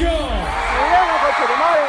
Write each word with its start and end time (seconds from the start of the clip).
let's 0.00 1.87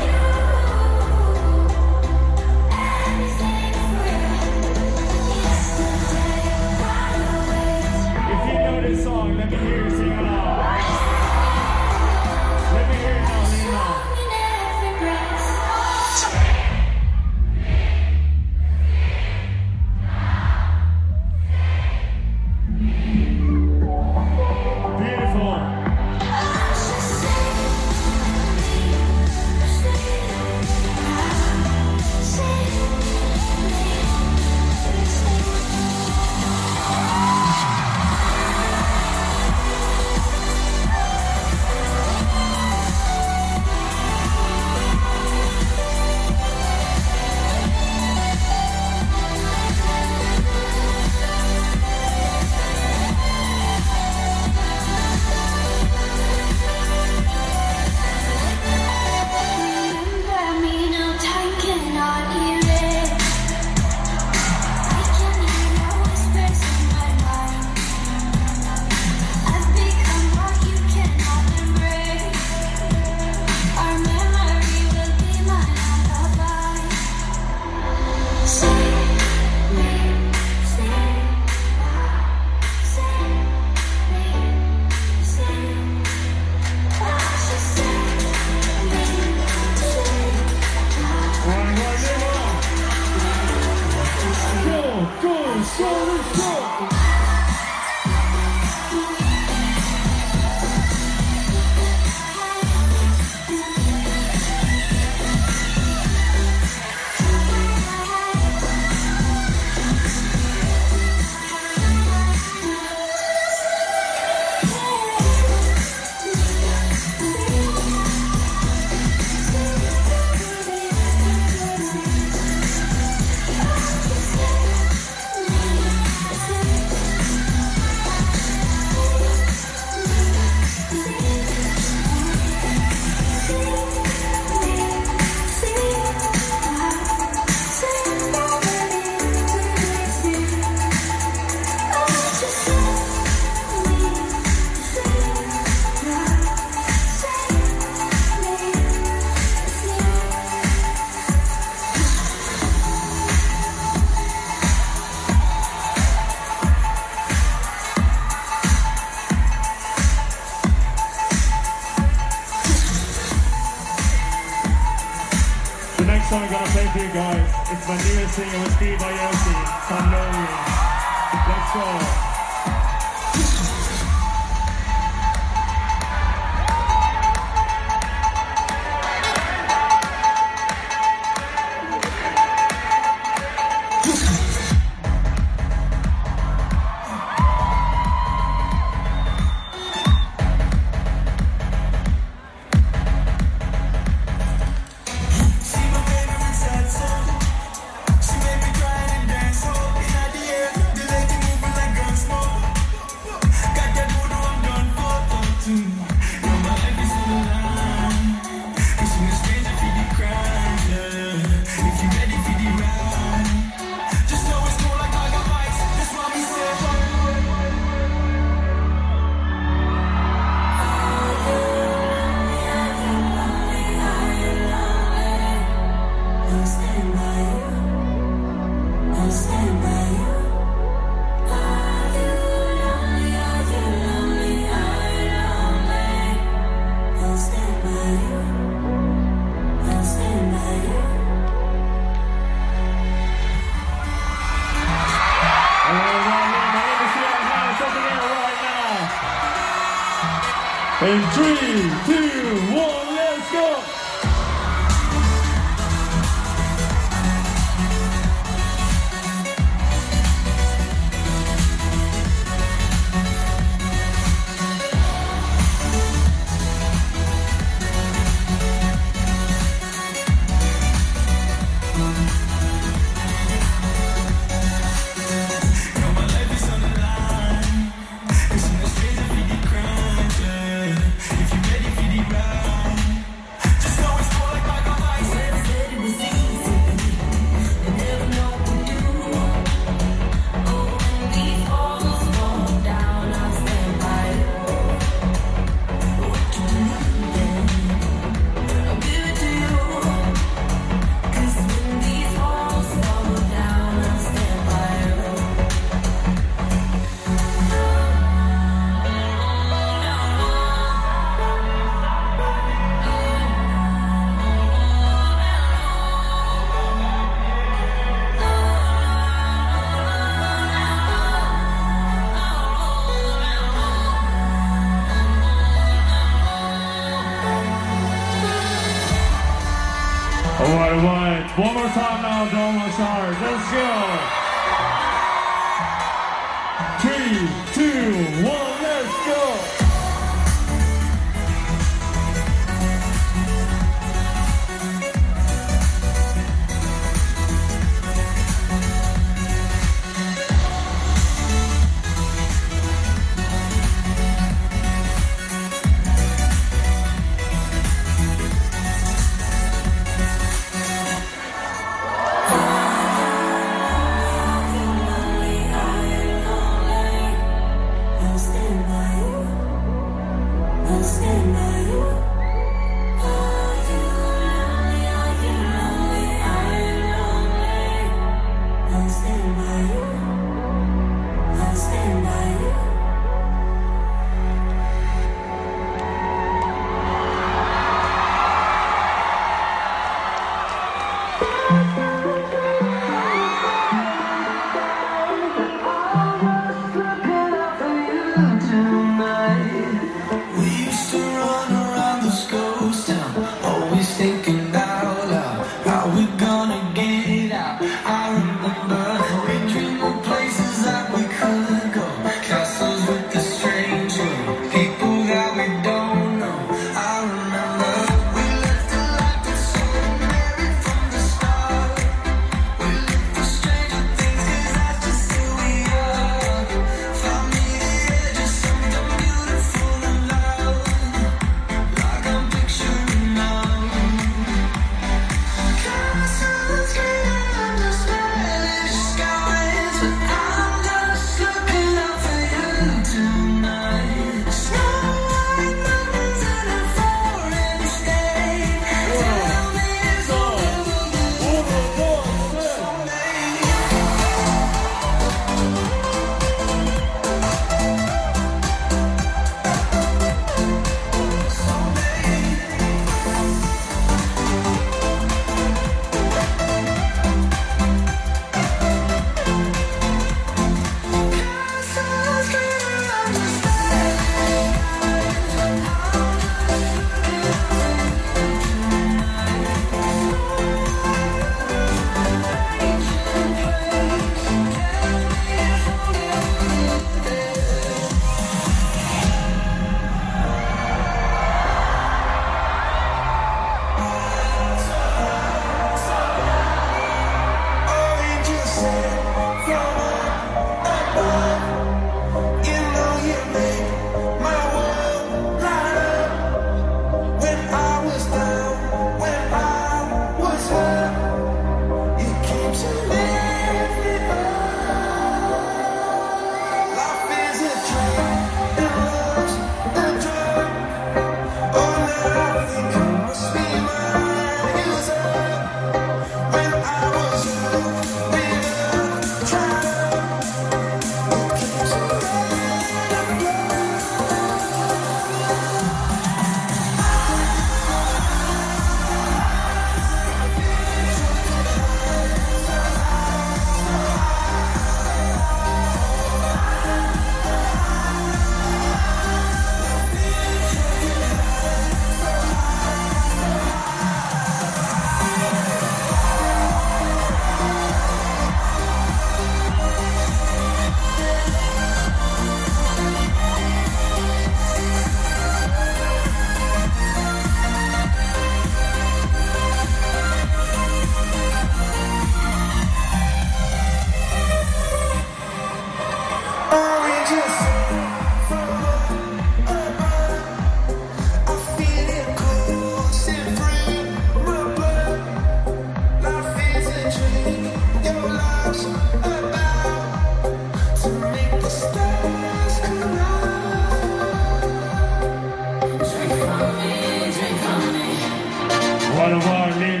one 599.21 599.33
of 599.33 599.45
our 599.45 599.71
leaders. 599.77 600.00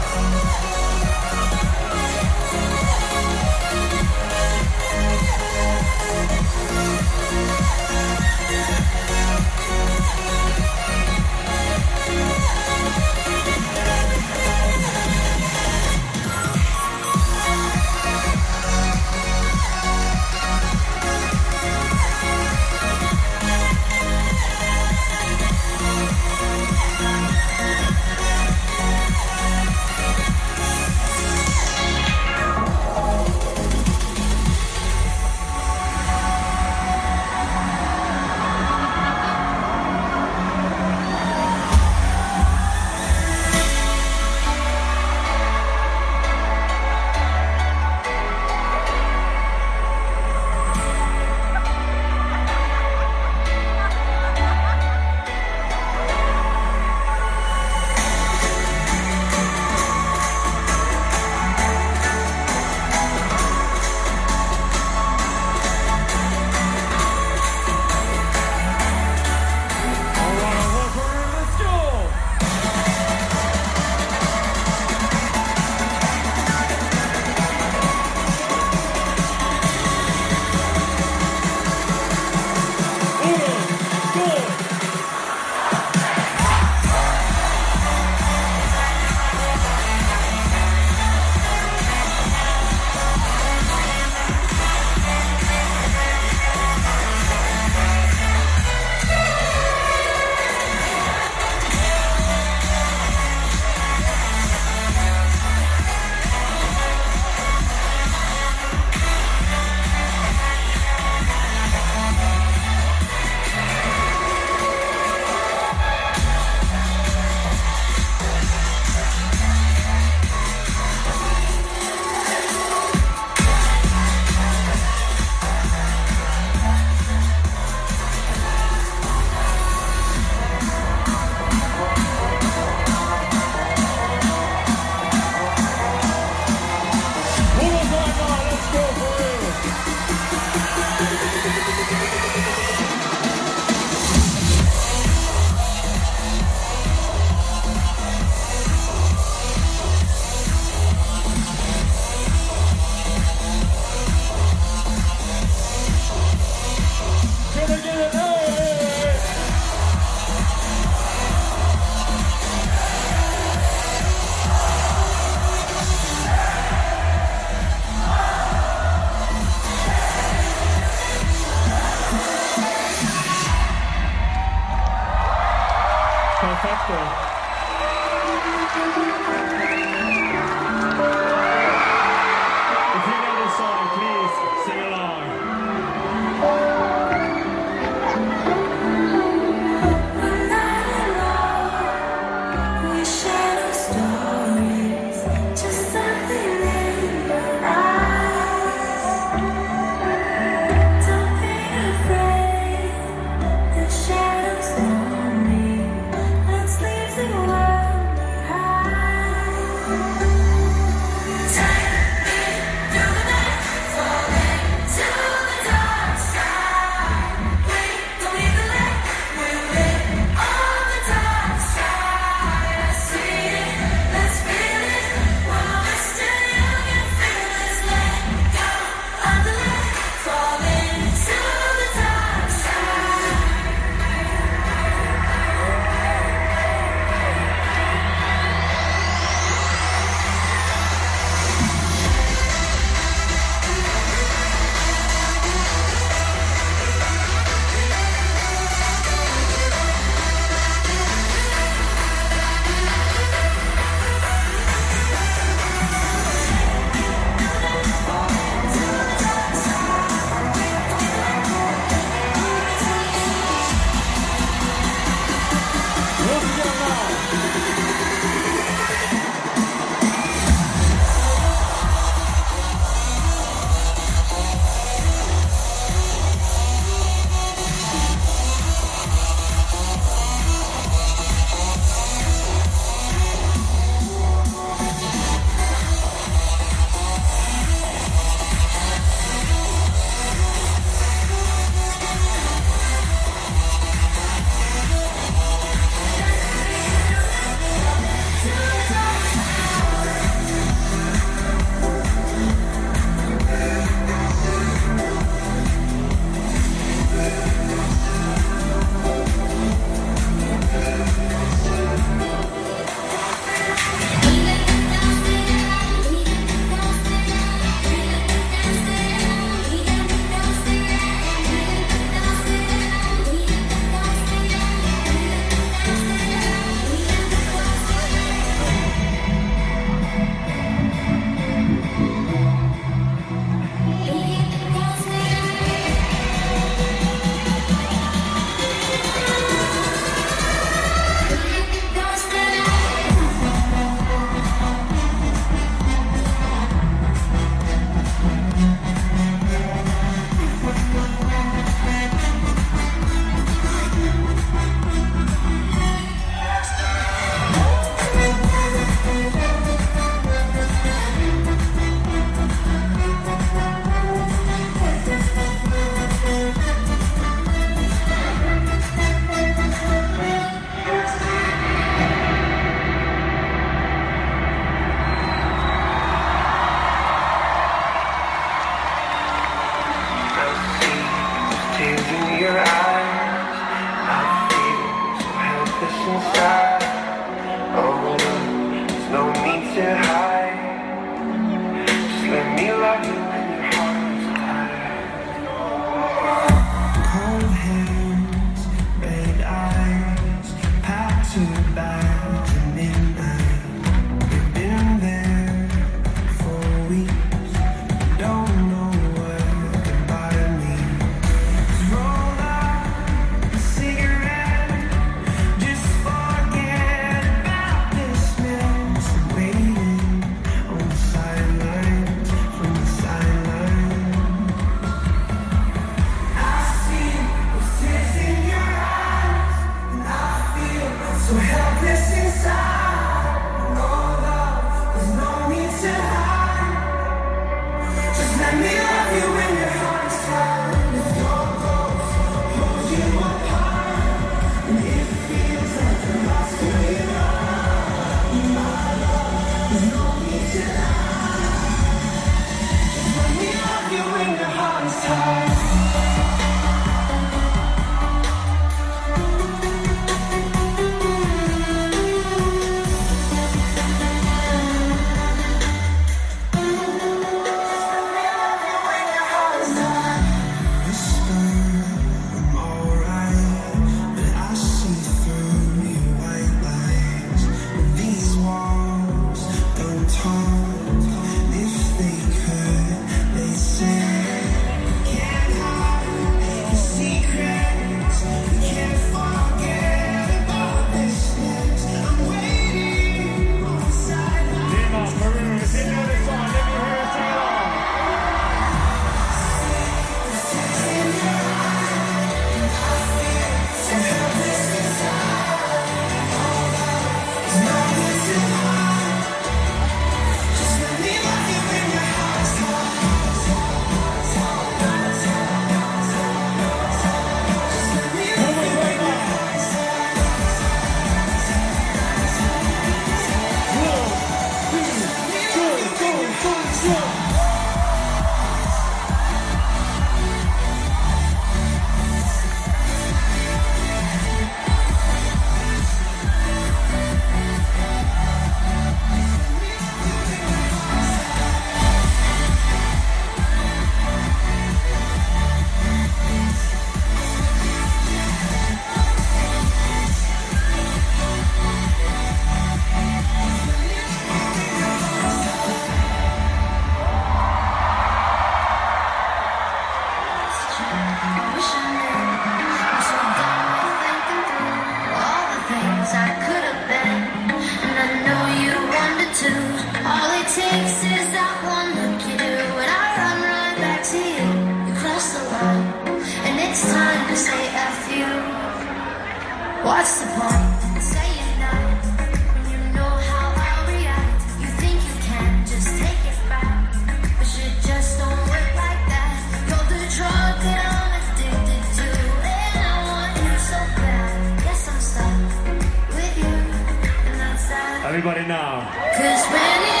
Everybody 598.11 598.45
now. 598.45 600.00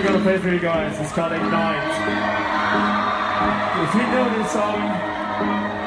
I'm 0.00 0.06
gonna 0.06 0.22
play 0.22 0.38
for 0.38 0.48
you 0.48 0.58
guys 0.58 0.98
It's 0.98 1.12
called 1.12 1.32
Ignite. 1.32 1.92
If 3.84 3.94
you 3.94 4.00
know 4.00 4.38
this 4.38 4.50
song, 4.50 4.80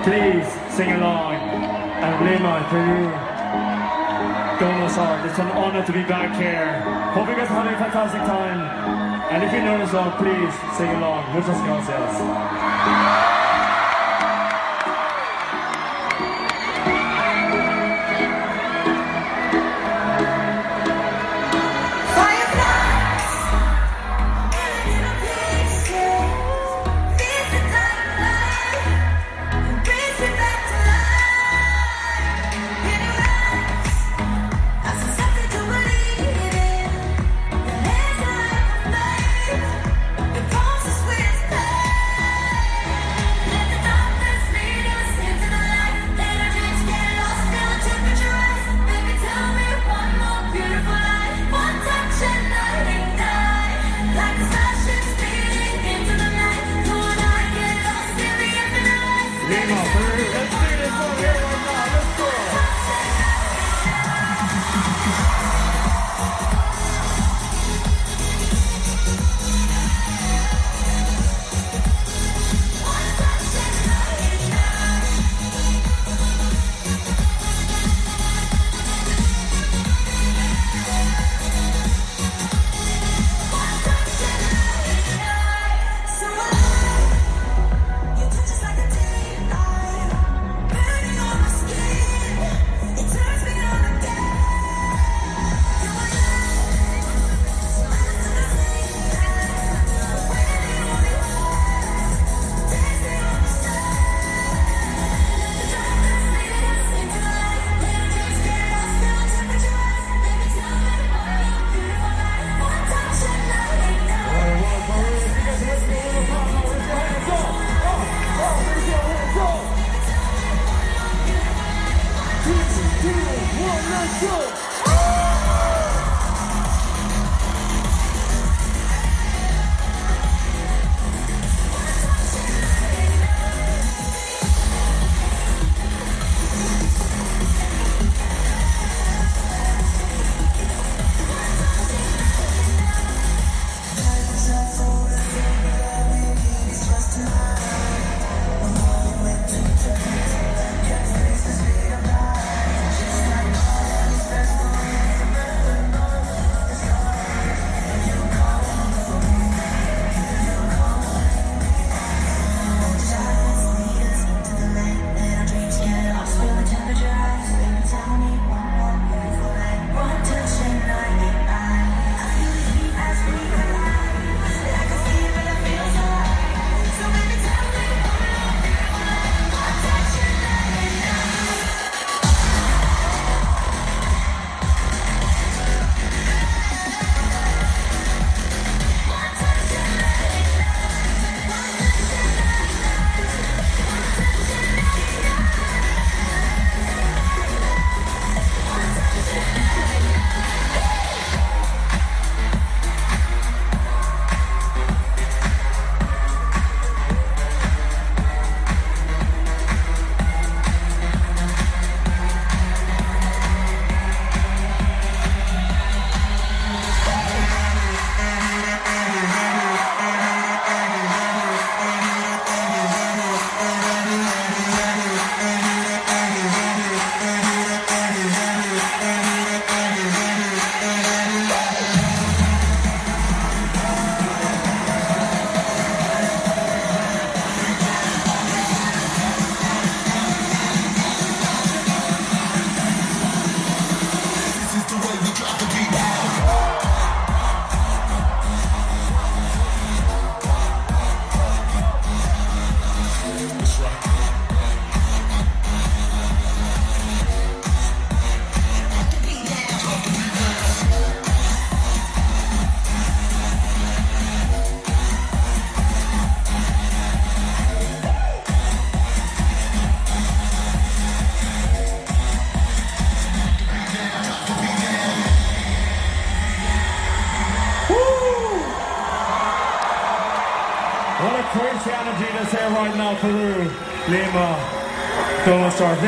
please 0.04 0.46
sing 0.70 0.92
along. 0.92 1.34
And 1.34 2.14
Lima, 2.24 2.62
for 2.70 2.78
you, 2.78 3.10
don't 4.60 4.80
know 4.82 4.88
song. 4.88 5.28
It's 5.28 5.40
an 5.40 5.48
honor 5.58 5.84
to 5.84 5.92
be 5.92 6.04
back 6.04 6.36
here. 6.40 6.80
Hope 7.14 7.28
you 7.28 7.36
guys 7.36 7.50
are 7.50 7.64
having 7.64 7.74
a 7.74 7.78
fantastic 7.80 8.22
time. 8.22 8.62
And 9.32 9.44
if 9.44 9.52
you 9.52 9.64
know 9.64 9.80
the 9.80 9.88
song, 9.88 10.12
please 10.22 10.54
sing 10.78 10.90
along. 10.90 11.34
Muchas 11.34 11.60
gracias. 11.64 13.43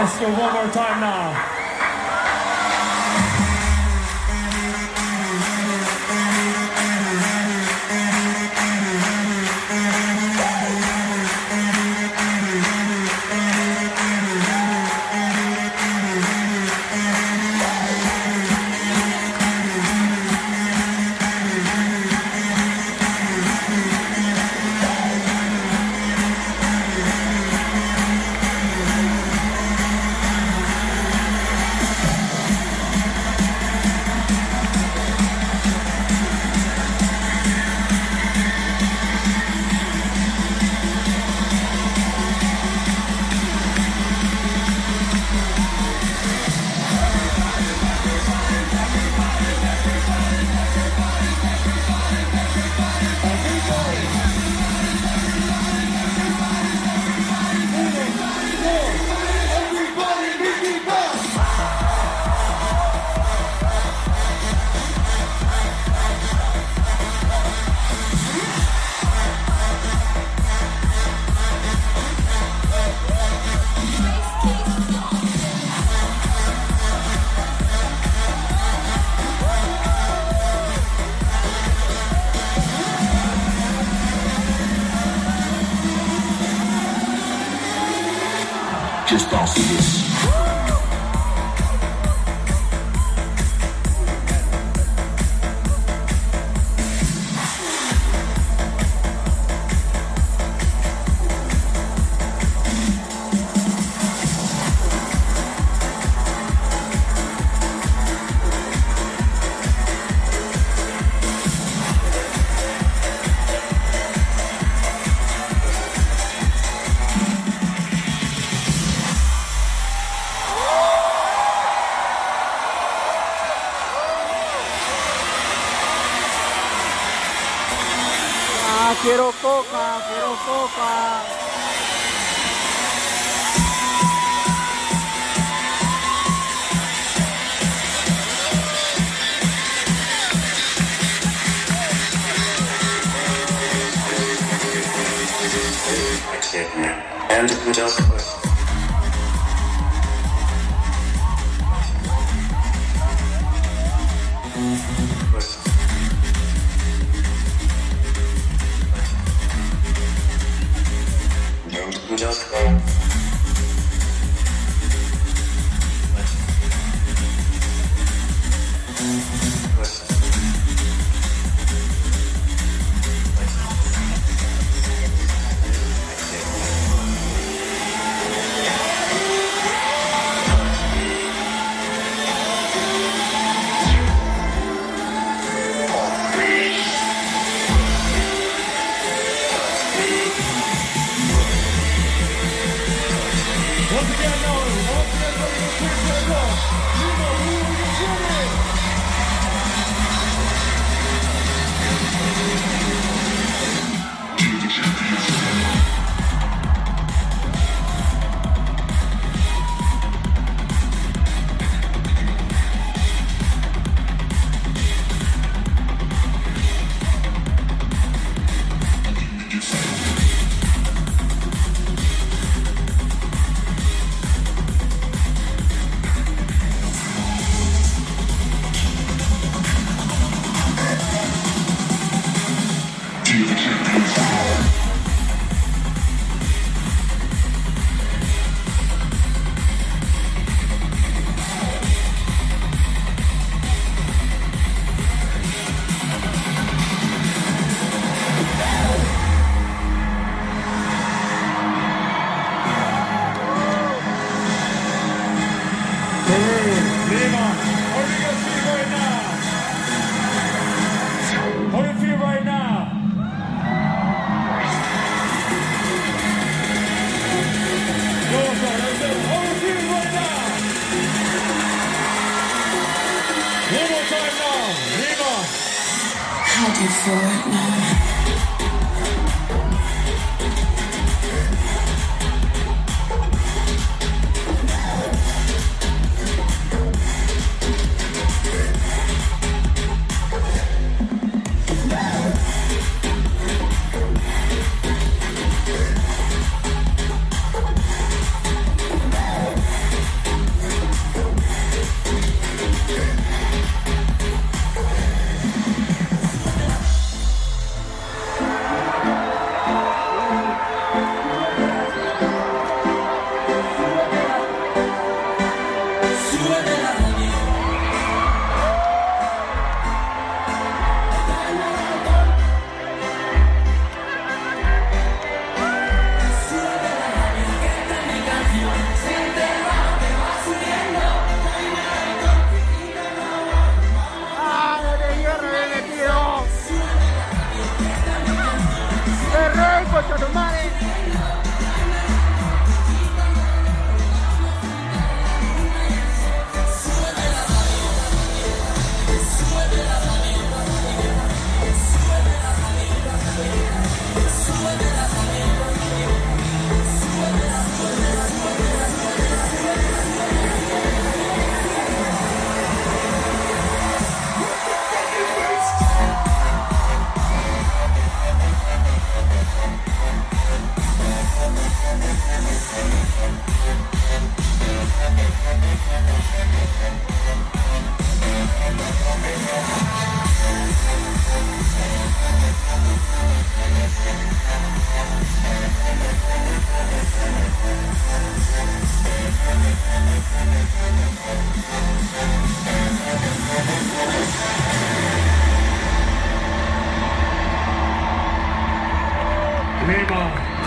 Let's 0.06 0.20
go 0.20 0.30
one 0.30 0.53
more 0.53 0.72
time 0.72 0.94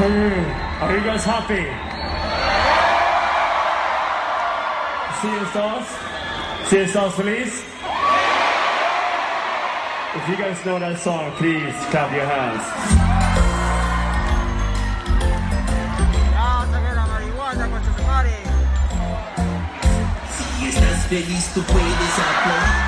Are 0.09 0.97
you 0.97 1.05
guys 1.05 1.25
happy? 1.25 1.65
See 5.21 5.33
yourselves? 5.35 5.89
See 6.71 6.87
stars, 6.87 7.13
please? 7.13 7.63
If 10.17 10.29
you 10.31 10.37
guys 10.37 10.65
know 10.65 10.79
that 10.79 10.99
song, 10.99 11.33
please 11.33 11.75
clap 11.91 12.11
your 12.15 12.25
hands. 12.25 13.09
feliz 21.09 21.55
tu 21.55 21.63
puedes 21.63 22.19
aplaudir. 22.19 22.88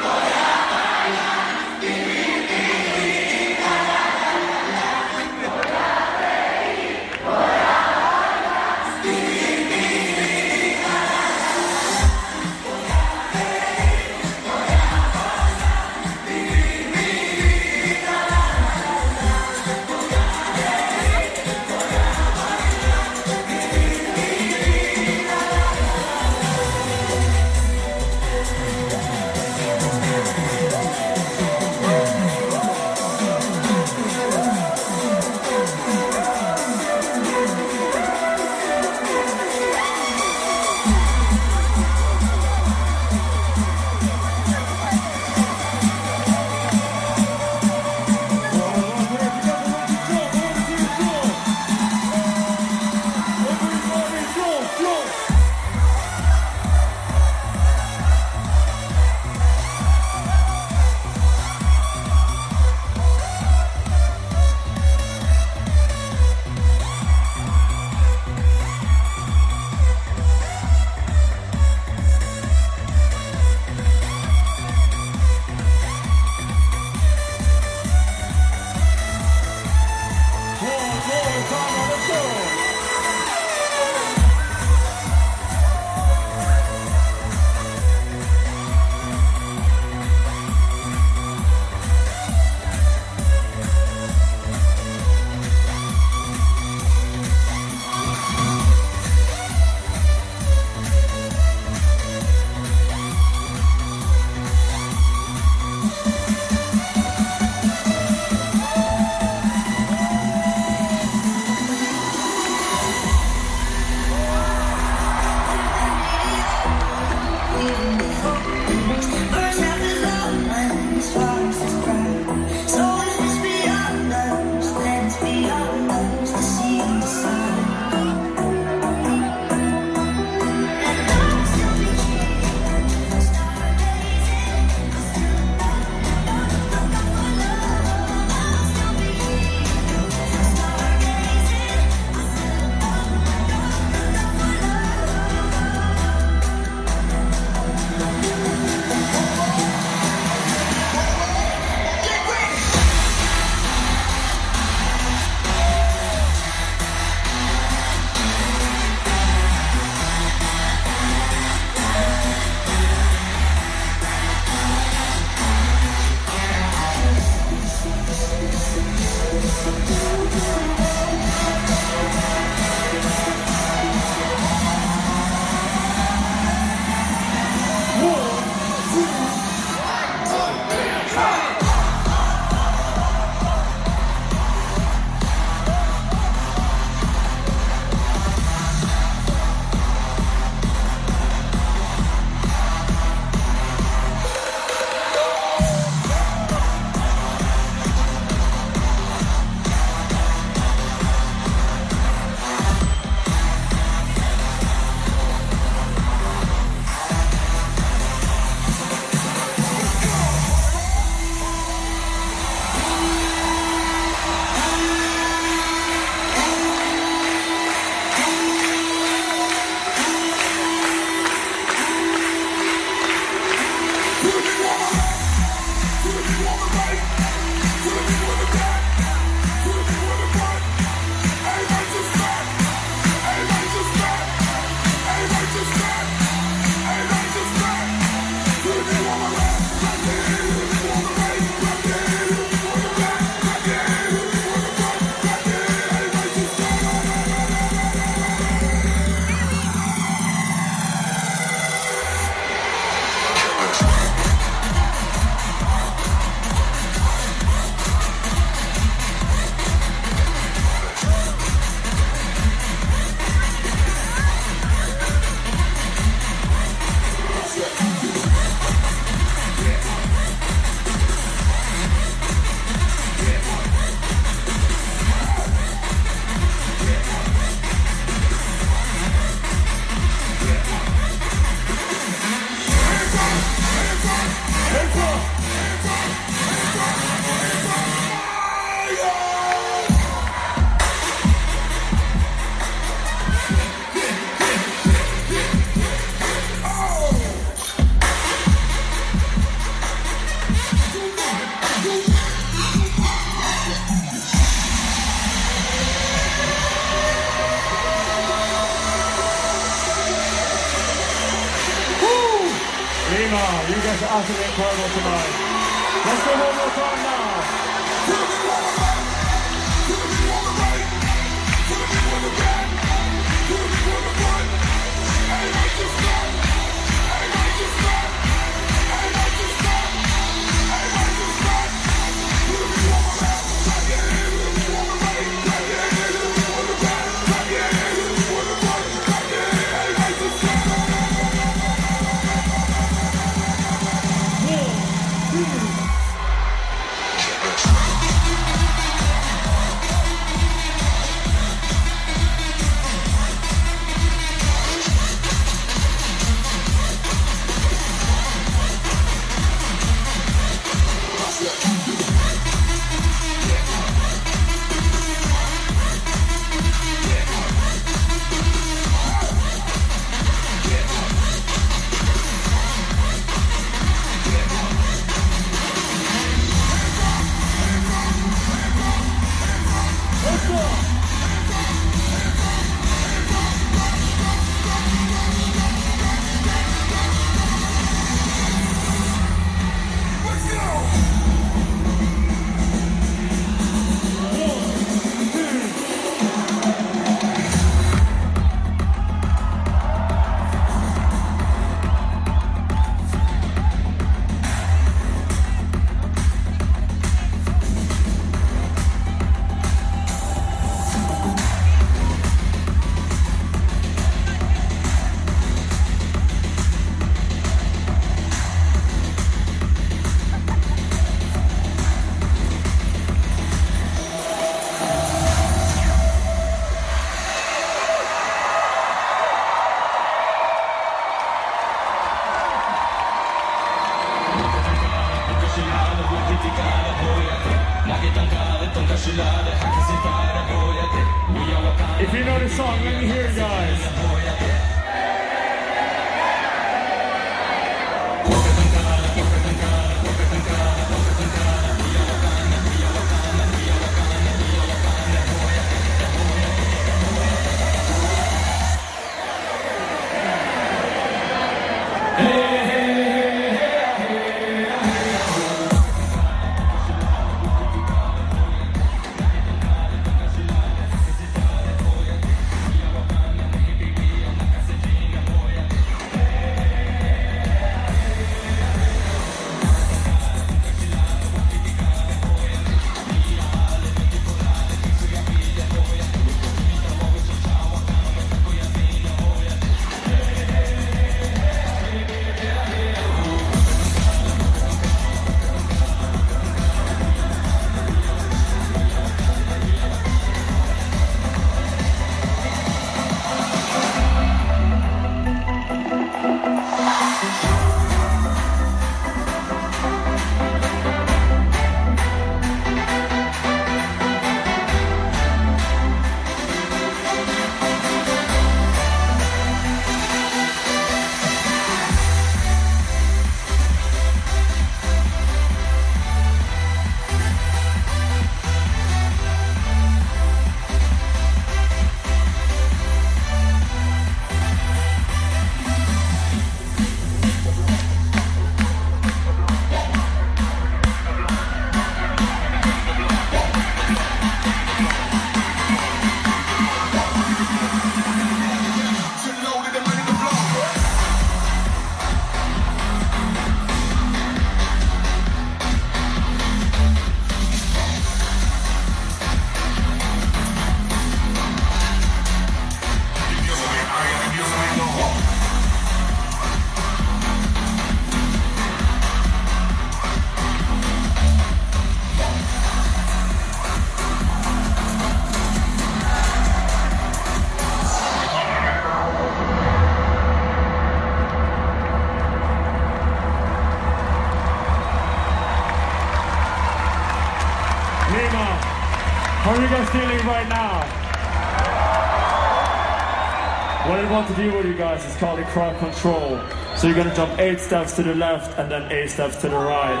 called 595.20 595.38
a 595.38 595.44
crowd 595.52 595.78
control. 595.78 596.40
So 596.78 596.86
you're 596.86 596.96
gonna 596.96 597.14
jump 597.14 597.38
eight 597.38 597.60
steps 597.60 597.94
to 597.96 598.02
the 598.02 598.14
left 598.14 598.58
and 598.58 598.70
then 598.72 598.90
eight 598.90 599.10
steps 599.10 599.36
to 599.42 599.50
the 599.50 599.54
right. 599.54 600.00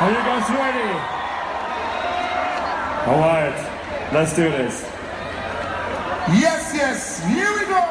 Are 0.00 0.08
you 0.08 0.16
guys 0.16 0.48
ready? 0.56 0.90
Alright, 3.12 4.12
let's 4.14 4.34
do 4.34 4.44
this. 4.44 4.84
Yes, 6.32 6.72
yes, 6.74 7.20
here 7.28 7.52
we 7.60 7.66
go. 7.68 7.82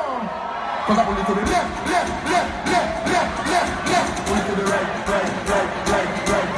Cause 0.89 0.97
I 0.97 1.05
pull 1.05 1.13
it 1.13 1.25
to 1.29 1.33
the 1.35 1.45
left, 1.45 1.89
left, 1.93 2.09
left, 2.25 2.73
left, 2.73 3.05
left, 3.13 3.45
left, 3.45 3.89
left. 3.93 4.25
Right, 4.25 4.49
right, 4.65 4.89
right, 5.05 5.29
right, 5.45 5.69
right, 5.85 6.09
right, 6.25 6.49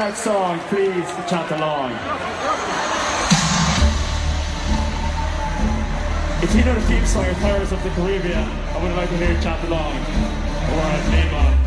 next 0.00 0.20
song, 0.20 0.58
please 0.70 1.06
chant 1.28 1.50
along. 1.50 1.92
If 6.42 6.54
you 6.54 6.64
know 6.64 6.74
the 6.74 6.80
theme 6.88 7.04
song 7.04 7.26
of 7.26 7.36
Pirates 7.36 7.70
of 7.70 7.82
the 7.84 7.90
Caribbean, 7.90 8.48
I 8.48 8.82
would 8.82 8.96
like 8.96 9.10
to 9.10 9.16
hear 9.18 9.34
you 9.34 9.40
chant 9.42 9.62
along. 9.68 9.92
Alright, 9.92 11.04
Lima, 11.12 11.59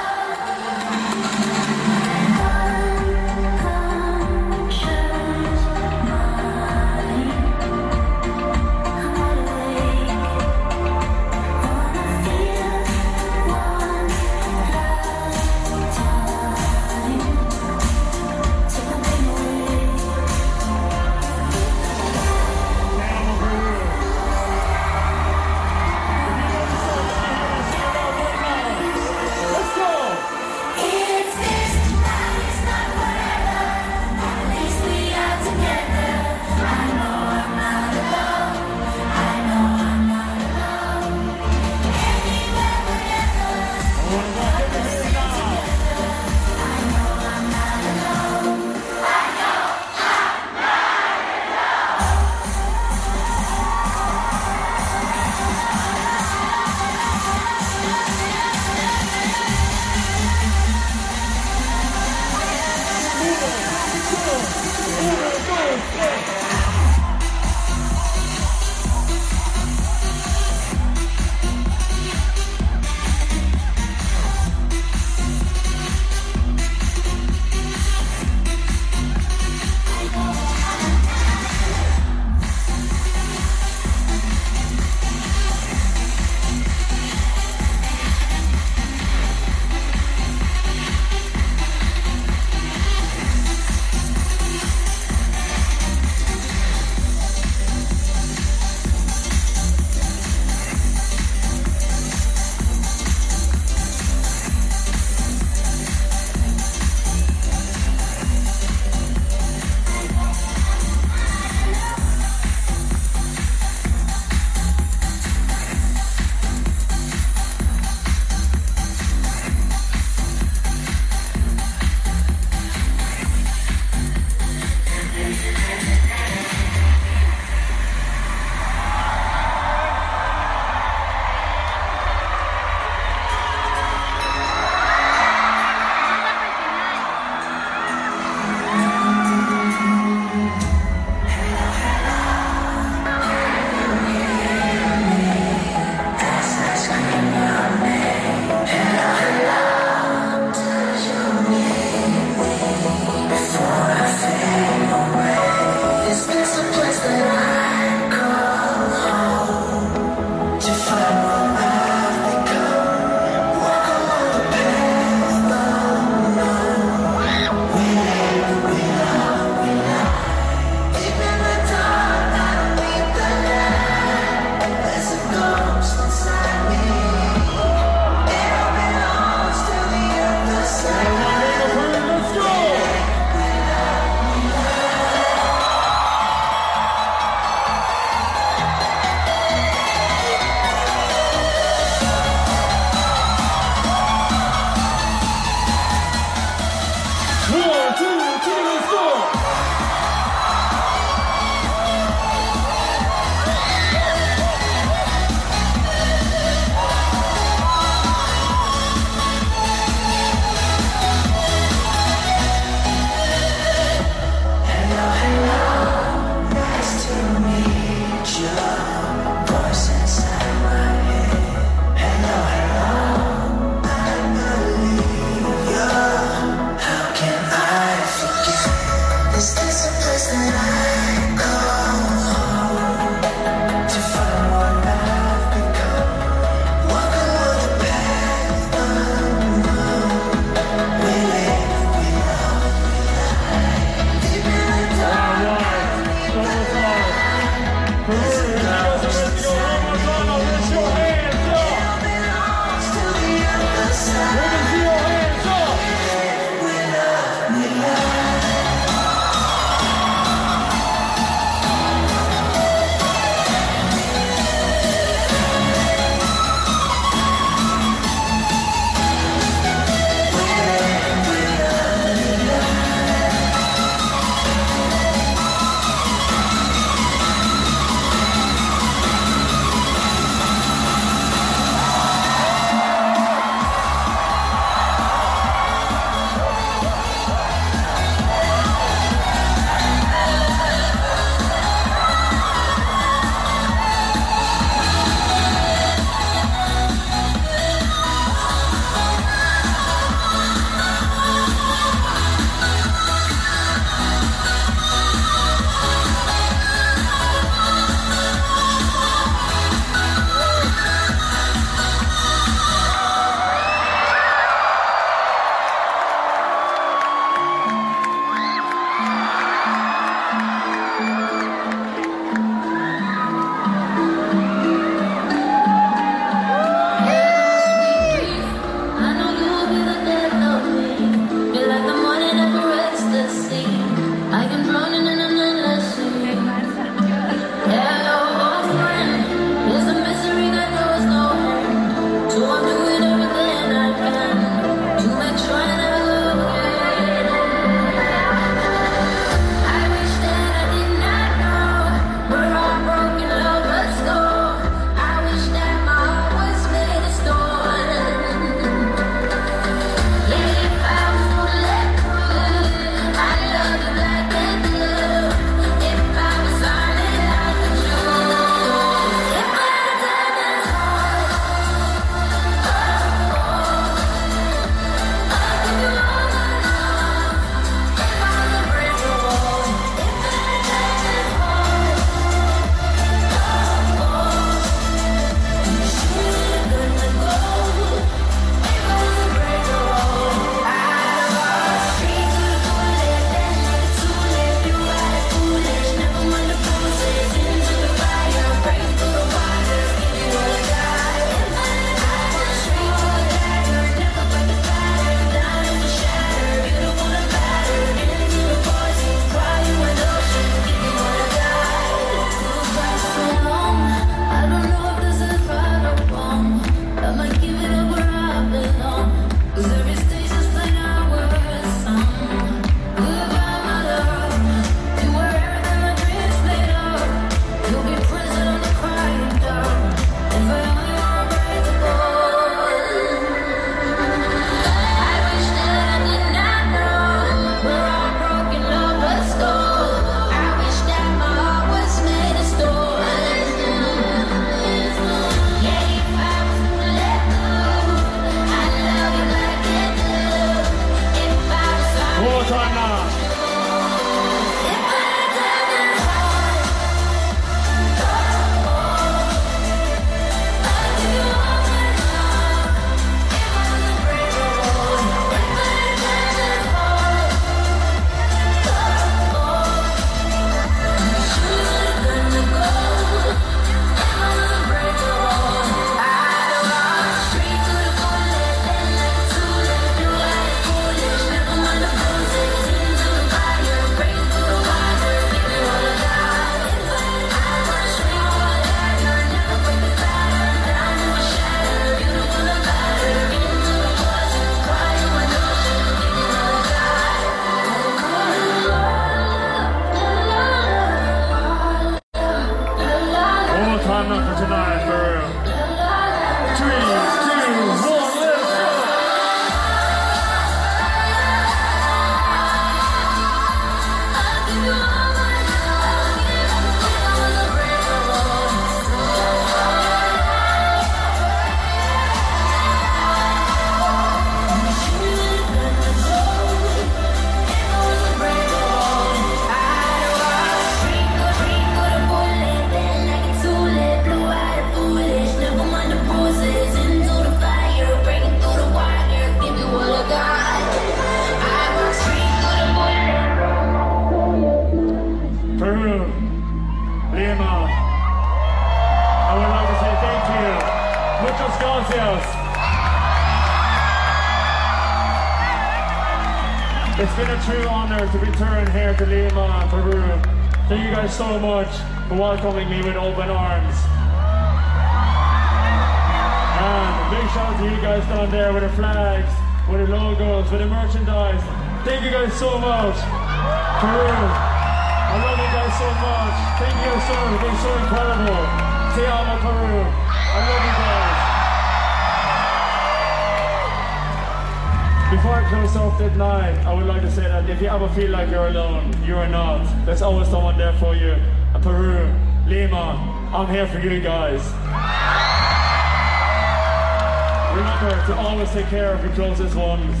take 598.56 598.68
care 598.68 598.94
of 598.94 599.04
your 599.04 599.12
closest 599.12 599.54
ones. 599.54 600.00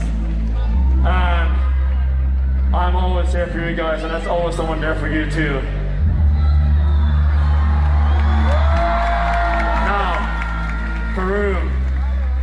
And 1.04 2.74
I'm 2.74 2.96
always 2.96 3.30
here 3.30 3.48
for 3.48 3.58
you 3.58 3.76
guys, 3.76 4.02
and 4.02 4.10
there's 4.10 4.26
always 4.26 4.56
someone 4.56 4.80
there 4.80 4.94
for 4.94 5.08
you 5.08 5.30
too. 5.30 5.60
Now, 9.84 11.12
Peru, 11.14 11.54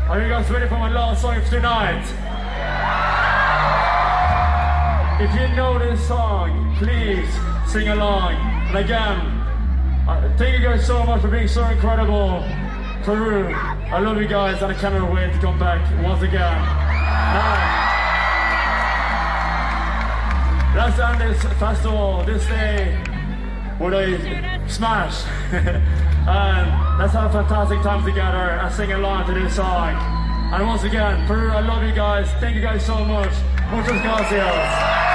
are 0.08 0.22
you 0.22 0.30
guys 0.30 0.48
ready 0.52 0.68
for 0.68 0.78
my 0.78 0.92
last 0.94 1.24
song 1.24 1.38
of 1.38 1.50
tonight? 1.50 2.06
If 5.20 5.34
you 5.34 5.56
know 5.56 5.80
this 5.80 6.08
song, 6.08 6.76
please 6.78 7.28
sing 7.72 7.88
along. 7.88 8.36
And 8.68 8.78
again, 8.78 9.18
uh, 10.08 10.32
thank 10.38 10.60
you 10.60 10.64
guys 10.64 10.86
so 10.86 11.04
much 11.06 11.22
for 11.22 11.30
being 11.30 11.48
so 11.48 11.66
incredible. 11.66 12.44
Peru, 13.02 13.52
I 13.94 14.00
love 14.00 14.20
you 14.20 14.28
guys, 14.28 14.60
and 14.64 14.72
I 14.72 14.76
cannot 14.76 15.14
wait 15.14 15.32
to 15.34 15.40
come 15.40 15.60
back 15.60 15.80
once 16.04 16.24
again. 16.24 16.34
Now, 16.34 17.84
Let's 20.76 20.98
end 20.98 21.22
this 21.22 21.44
festival 21.60 22.24
this 22.26 22.44
day 22.48 22.98
with 23.80 23.94
a 23.94 24.60
smash. 24.68 25.24
and 25.52 25.78
um, 26.28 26.98
let's 26.98 27.14
have 27.14 27.30
a 27.30 27.44
fantastic 27.44 27.84
time 27.84 28.04
together 28.04 28.58
and 28.60 28.74
sing 28.74 28.92
along 28.94 29.28
to 29.28 29.34
this 29.36 29.56
song. 29.56 29.94
And 30.52 30.66
once 30.68 30.82
again, 30.82 31.28
Peru, 31.28 31.52
I 31.52 31.60
love 31.60 31.84
you 31.84 31.94
guys. 31.94 32.28
Thank 32.40 32.56
you 32.56 32.62
guys 32.64 32.84
so 32.84 33.06
much. 33.06 33.32
Muchas 33.70 34.02
gracias. 34.02 35.13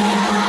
Alright, 0.00 0.39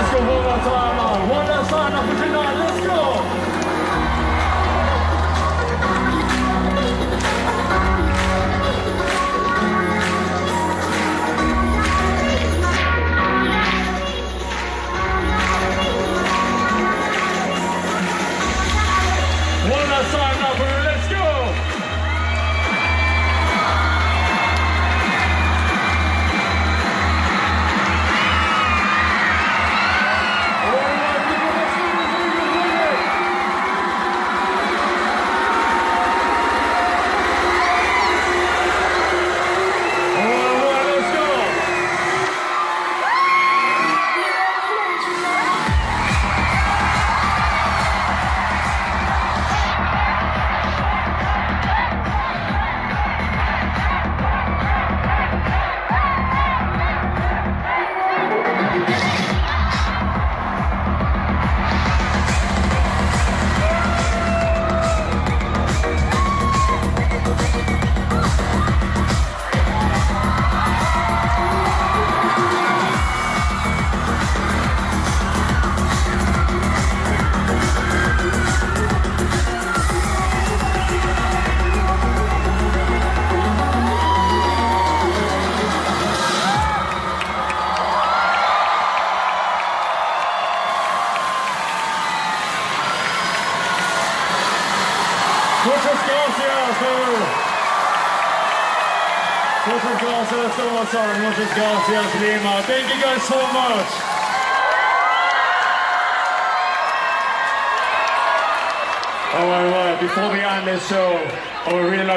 let's 0.00 0.14
go 0.14 0.20
one 0.20 0.42
more 0.44 0.58
time. 0.58 1.28
One 1.28 1.46
last 1.46 1.70
time 1.70 1.92
now 1.92 2.06
for 2.06 2.24
tonight. 2.24 2.59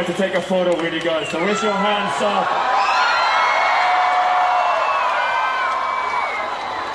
like 0.04 0.18
to 0.18 0.22
take 0.22 0.34
a 0.34 0.42
photo 0.42 0.76
with 0.76 0.94
you 0.94 1.00
guys. 1.00 1.30
So 1.30 1.40
raise 1.40 1.64
your 1.64 1.72
hands 1.72 2.22
up. 2.22 2.48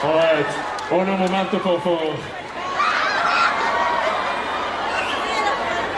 All 0.05 0.15
right, 0.15 0.93
un 0.93 1.19
momento 1.19 1.59
por 1.59 1.81
favor. 1.81 2.19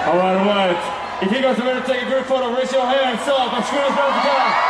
All 0.07 0.19
right, 0.19 0.37
all 0.37 0.47
right. 0.47 1.23
If 1.23 1.33
you 1.33 1.43
guys 1.43 1.59
are 1.59 1.63
going 1.63 1.83
to 1.83 1.87
take 1.87 2.03
a 2.03 2.07
group 2.07 2.27
photo, 2.27 2.57
raise 2.57 2.71
your 2.71 2.87
hands 2.87 3.27
up 3.27 3.55
as 3.55 3.69
soon 3.69 3.79
as 3.81 3.99
up. 3.99 4.70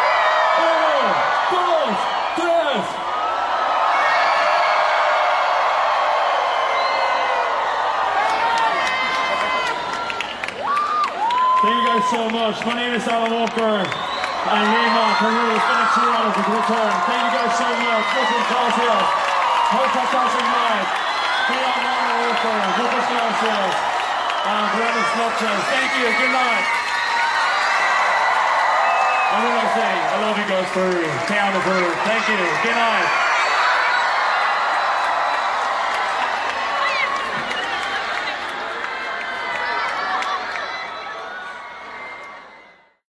So 12.10 12.26
much. 12.26 12.58
My 12.66 12.74
name 12.74 12.90
is 12.98 13.06
Alan 13.06 13.30
Walker. 13.30 13.86
And 13.86 14.64
Lima, 14.66 15.04
Peru, 15.22 15.46
it's 15.54 15.62
been 15.62 15.78
a 15.78 15.88
two 15.94 16.10
hours 16.10 16.34
of 16.34 16.46
return. 16.50 16.90
Thank 17.06 17.22
you 17.22 17.38
guys 17.38 17.54
so 17.54 17.70
much. 17.70 18.06
Muchas 18.18 18.44
gracias. 18.50 19.06
A 19.70 19.82
fantastic 19.94 20.46
night. 20.50 20.88
Be 21.46 21.54
on 21.54 21.78
Alan 21.86 22.16
Walker. 22.26 22.58
Muchas 22.82 23.06
gracias. 23.14 23.72
And 24.42 24.66
buenas 24.74 25.10
noches. 25.22 25.58
Thank 25.70 25.90
you. 26.02 26.06
Good 26.18 26.34
night. 26.34 26.66
And 29.30 29.38
what 29.46 29.54
do 29.54 29.60
I 29.62 29.68
say? 29.70 29.92
I 30.10 30.16
love 30.18 30.34
you 30.34 30.46
guys, 30.50 30.66
Peru. 30.74 31.06
Te 31.30 31.34
amo, 31.38 31.62
Peru. 31.62 31.94
Thank 32.10 32.26
you. 32.26 32.42
Good 32.66 32.74
night. 32.74 33.39